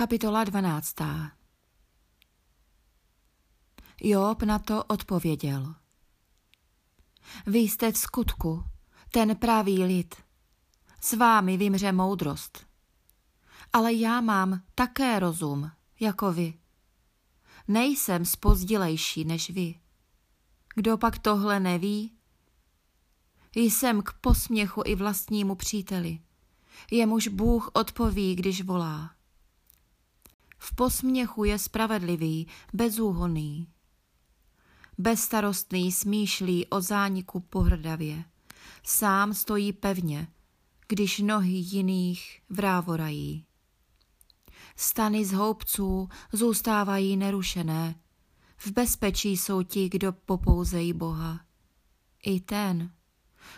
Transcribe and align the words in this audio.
Kapitola 0.00 0.44
12. 0.44 0.94
Job 4.02 4.42
na 4.42 4.58
to 4.58 4.84
odpověděl. 4.84 5.74
Vy 7.46 7.58
jste 7.58 7.92
v 7.92 7.98
skutku 7.98 8.64
ten 9.10 9.36
pravý 9.36 9.84
lid. 9.84 10.14
S 11.00 11.12
vámi 11.12 11.56
vymře 11.56 11.92
moudrost. 11.92 12.66
Ale 13.72 13.92
já 13.92 14.20
mám 14.20 14.62
také 14.74 15.18
rozum, 15.18 15.70
jako 16.00 16.32
vy. 16.32 16.54
Nejsem 17.68 18.24
spozdilejší 18.24 19.24
než 19.24 19.50
vy. 19.50 19.74
Kdo 20.74 20.98
pak 20.98 21.18
tohle 21.18 21.60
neví? 21.60 22.12
Jsem 23.54 24.02
k 24.02 24.12
posměchu 24.12 24.82
i 24.86 24.94
vlastnímu 24.94 25.54
příteli. 25.54 26.18
Jemuž 26.90 27.28
Bůh 27.28 27.70
odpoví, 27.72 28.36
když 28.36 28.62
volá. 28.62 29.19
V 30.62 30.74
posměchu 30.74 31.44
je 31.44 31.58
spravedlivý, 31.58 32.46
bezúhonný. 32.72 33.68
Bezstarostný 34.98 35.92
smýšlí 35.92 36.66
o 36.66 36.80
zániku 36.80 37.40
pohrdavě. 37.40 38.24
Sám 38.82 39.34
stojí 39.34 39.72
pevně, 39.72 40.28
když 40.88 41.18
nohy 41.18 41.52
jiných 41.52 42.42
vrávorají. 42.48 43.46
Stany 44.76 45.24
z 45.24 45.32
houbců 45.32 46.08
zůstávají 46.32 47.16
nerušené. 47.16 47.94
V 48.56 48.70
bezpečí 48.70 49.36
jsou 49.36 49.62
ti, 49.62 49.88
kdo 49.88 50.12
popouzejí 50.12 50.92
Boha. 50.92 51.40
I 52.22 52.40
ten, 52.40 52.90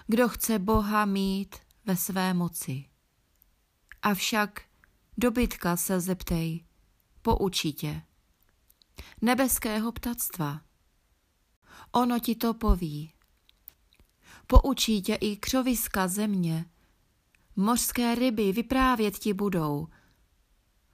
kdo 0.06 0.28
chce 0.28 0.58
Boha 0.58 1.05
mít 1.05 1.56
ve 1.84 1.97
své 1.97 2.34
moci. 2.34 2.84
Avšak 4.03 4.62
dobytka 5.19 5.77
se 5.77 6.00
zeptej, 6.00 6.64
poučí 7.23 7.73
tě. 7.73 8.03
Nebeského 9.20 9.92
ptactva. 9.92 10.61
Ono 11.92 12.19
ti 12.19 12.34
to 12.34 12.55
poví. 12.55 13.12
Poučí 14.47 15.03
tě 15.03 15.14
i 15.14 15.37
křoviska 15.37 16.09
země. 16.09 16.64
Mořské 17.56 18.14
ryby 18.14 18.53
vyprávět 18.53 19.19
ti 19.19 19.33
budou. 19.33 19.89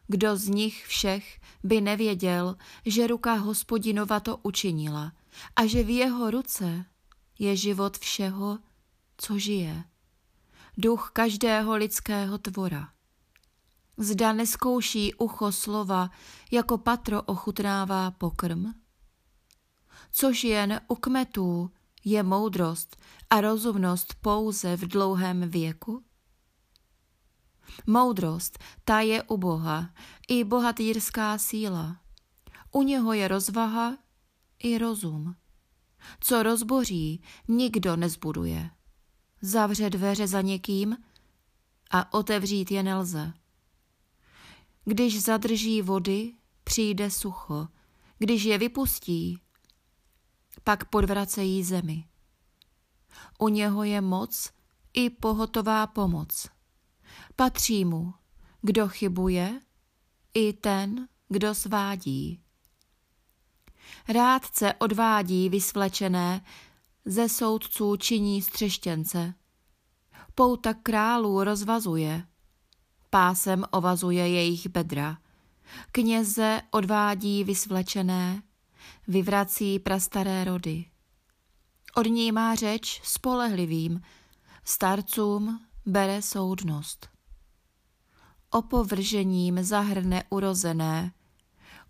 Kdo 0.06 0.36
z 0.36 0.48
nich 0.48 0.86
všech 0.86 1.40
by 1.64 1.80
nevěděl, 1.80 2.56
že 2.86 3.06
ruka 3.06 3.34
hospodinova 3.34 4.20
to 4.20 4.36
učinila 4.36 5.12
a 5.56 5.66
že 5.66 5.82
v 5.82 5.90
jeho 5.90 6.30
ruce 6.30 6.84
je 7.38 7.56
život 7.56 7.98
všeho, 7.98 8.58
co 9.18 9.38
žije. 9.38 9.84
Duch 10.78 11.10
každého 11.12 11.76
lidského 11.76 12.38
tvora. 12.38 12.97
Zda 13.98 14.32
neskouší 14.32 15.14
ucho 15.14 15.52
slova, 15.52 16.10
jako 16.50 16.78
patro 16.78 17.22
ochutnává 17.22 18.10
pokrm? 18.10 18.74
Což 20.12 20.44
jen 20.44 20.80
u 20.88 20.94
kmetů 20.94 21.70
je 22.04 22.22
moudrost 22.22 22.96
a 23.30 23.40
rozumnost 23.40 24.14
pouze 24.14 24.76
v 24.76 24.80
dlouhém 24.80 25.50
věku? 25.50 26.04
Moudrost, 27.86 28.58
ta 28.84 29.00
je 29.00 29.22
u 29.22 29.36
Boha, 29.36 29.90
i 30.28 30.44
bohatýrská 30.44 31.38
síla. 31.38 32.00
U 32.72 32.82
něho 32.82 33.12
je 33.12 33.28
rozvaha 33.28 33.98
i 34.58 34.78
rozum. 34.78 35.34
Co 36.20 36.42
rozboří, 36.42 37.22
nikdo 37.48 37.96
nezbuduje. 37.96 38.70
Zavře 39.42 39.90
dveře 39.90 40.26
za 40.26 40.40
někým 40.40 40.96
a 41.90 42.14
otevřít 42.14 42.70
je 42.70 42.82
nelze. 42.82 43.32
Když 44.88 45.22
zadrží 45.22 45.82
vody, 45.82 46.32
přijde 46.64 47.10
sucho. 47.10 47.68
Když 48.18 48.44
je 48.44 48.58
vypustí, 48.58 49.40
pak 50.64 50.84
podvracejí 50.84 51.64
zemi. 51.64 52.04
U 53.38 53.48
něho 53.48 53.84
je 53.84 54.00
moc 54.00 54.52
i 54.94 55.10
pohotová 55.10 55.86
pomoc. 55.86 56.48
Patří 57.36 57.84
mu, 57.84 58.14
kdo 58.62 58.88
chybuje, 58.88 59.60
i 60.34 60.52
ten, 60.52 61.08
kdo 61.28 61.54
svádí. 61.54 62.40
Rádce 64.08 64.74
odvádí 64.74 65.48
vysvlečené, 65.48 66.44
ze 67.04 67.28
soudců 67.28 67.96
činí 67.96 68.42
střeštěnce. 68.42 69.34
Pouta 70.34 70.74
králů 70.74 71.44
rozvazuje, 71.44 72.26
pásem 73.10 73.64
ovazuje 73.70 74.28
jejich 74.28 74.66
bedra. 74.66 75.18
Kněze 75.92 76.62
odvádí 76.70 77.44
vysvlečené, 77.44 78.42
vyvrací 79.08 79.78
prastaré 79.78 80.44
rody. 80.44 80.84
Od 81.94 82.06
ní 82.06 82.32
má 82.32 82.54
řeč 82.54 83.00
spolehlivým, 83.04 84.02
starcům 84.64 85.60
bere 85.86 86.22
soudnost. 86.22 87.08
Opovržením 88.50 89.64
zahrne 89.64 90.24
urozené, 90.30 91.12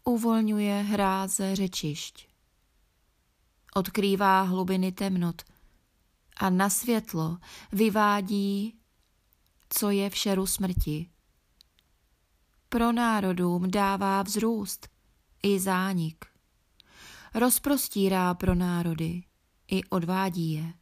uvolňuje 0.04 0.82
hráze 0.82 1.56
řečišť. 1.56 2.28
Odkrývá 3.74 4.42
hlubiny 4.42 4.92
temnot 4.92 5.42
a 6.36 6.50
na 6.50 6.70
světlo 6.70 7.38
vyvádí 7.72 8.78
co 9.70 9.90
je 9.90 10.10
v 10.10 10.16
šeru 10.16 10.46
smrti. 10.46 11.10
Pro 12.68 12.92
národům 12.92 13.70
dává 13.70 14.22
vzrůst 14.22 14.88
i 15.42 15.60
zánik. 15.60 16.24
Rozprostírá 17.34 18.34
pro 18.34 18.54
národy 18.54 19.24
i 19.70 19.84
odvádí 19.84 20.52
je. 20.52 20.72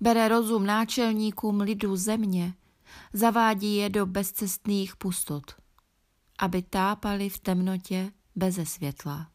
Bere 0.00 0.28
rozum 0.28 0.66
náčelníkům 0.66 1.60
lidu 1.60 1.96
země, 1.96 2.54
zavádí 3.12 3.76
je 3.76 3.90
do 3.90 4.06
bezcestných 4.06 4.96
pustot, 4.96 5.56
aby 6.38 6.62
tápali 6.62 7.28
v 7.28 7.38
temnotě 7.38 8.12
beze 8.36 8.66
světla. 8.66 9.30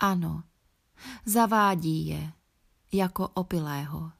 Ano, 0.00 0.42
zavádí 1.26 2.06
je 2.06 2.32
jako 2.92 3.28
opilého. 3.28 4.12